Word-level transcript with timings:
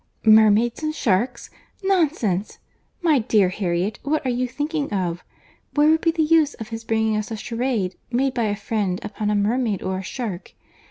"Mermaids 0.25 0.81
and 0.81 0.95
sharks! 0.95 1.51
Nonsense! 1.83 2.57
My 3.03 3.19
dear 3.19 3.49
Harriet, 3.49 3.99
what 4.01 4.25
are 4.25 4.31
you 4.31 4.47
thinking 4.47 4.91
of? 4.91 5.23
Where 5.75 5.91
would 5.91 6.01
be 6.01 6.09
the 6.09 6.23
use 6.23 6.55
of 6.55 6.69
his 6.69 6.83
bringing 6.83 7.15
us 7.15 7.29
a 7.29 7.35
charade 7.35 7.95
made 8.09 8.33
by 8.33 8.45
a 8.45 8.55
friend 8.55 8.99
upon 9.05 9.29
a 9.29 9.35
mermaid 9.35 9.83
or 9.83 9.99
a 9.99 10.01
shark? 10.01 10.55